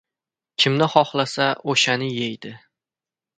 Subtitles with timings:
[0.63, 2.55] kimni xohlasa, o‘shani yeydi.